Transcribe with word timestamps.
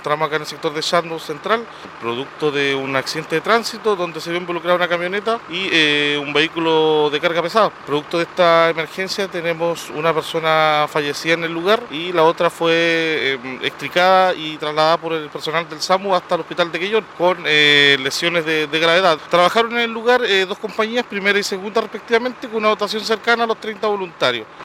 encontramos 0.00 0.28
acá 0.28 0.36
en 0.36 0.42
el 0.42 0.48
sector 0.48 0.72
de 0.72 0.80
Shandong 0.80 1.20
Central, 1.20 1.62
producto 2.00 2.50
de 2.50 2.74
un 2.74 2.96
accidente 2.96 3.34
de 3.34 3.42
tránsito 3.42 3.94
donde 3.96 4.18
se 4.18 4.30
vio 4.30 4.40
involucrada 4.40 4.74
una 4.74 4.88
camioneta 4.88 5.38
y 5.50 5.68
eh, 5.70 6.18
un 6.18 6.32
vehículo 6.32 7.10
de 7.10 7.20
carga 7.20 7.42
pesada. 7.42 7.68
Producto 7.68 8.16
de 8.16 8.24
esta 8.24 8.70
emergencia 8.70 9.28
tenemos 9.28 9.90
una 9.90 10.14
persona 10.14 10.86
fallecida 10.88 11.34
en 11.34 11.44
el 11.44 11.52
lugar 11.52 11.82
y 11.90 12.12
la 12.12 12.22
otra 12.22 12.48
fue 12.48 13.32
em, 13.34 13.56
eh, 13.56 13.66
extricada 13.66 14.32
y 14.32 14.56
trasladada 14.56 14.96
por 14.96 15.12
el 15.12 15.28
personal 15.28 15.68
del 15.68 15.82
SAMU 15.82 16.14
hasta 16.14 16.34
el 16.34 16.40
hospital 16.40 16.72
de 16.72 16.78
Quellón 16.78 17.04
con 17.18 17.36
eh, 17.44 17.98
lesiones 18.00 18.46
de, 18.46 18.68
de, 18.68 18.78
gravedad. 18.78 19.18
Trabajaron 19.28 19.72
en 19.72 19.80
el 19.80 19.92
lugar 19.92 20.22
eh, 20.24 20.46
dos 20.46 20.58
compañías, 20.58 21.04
primera 21.04 21.38
y 21.38 21.42
segunda 21.42 21.82
respectivamente, 21.82 22.48
con 22.48 22.56
una 22.56 22.68
dotación 22.68 23.04
cercana 23.04 23.44
a 23.44 23.46
los 23.46 23.60
30 23.60 23.86
voluntarios. 23.86 24.46